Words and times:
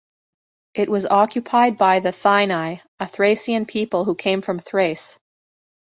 It 0.73 0.89
was 0.89 1.05
occupied 1.05 1.77
by 1.77 1.99
the 1.99 2.09
Thyni, 2.09 2.81
a 2.99 3.07
Thracian 3.07 3.67
people 3.67 4.03
who 4.03 4.15
came 4.15 4.41
from 4.41 4.57
Thrace. 4.57 5.19